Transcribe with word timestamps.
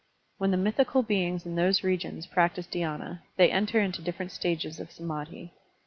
When 0.39 0.49
the 0.49 0.57
mythical 0.57 1.03
beings 1.03 1.45
in 1.45 1.53
those 1.53 1.83
regions 1.83 2.25
practise 2.25 2.65
dhy&na, 2.65 3.17
they 3.37 3.51
enter 3.51 3.79
into 3.79 4.01
different 4.01 4.31
stages 4.31 4.79
of 4.79 4.89
sam^dhi. 4.89 5.51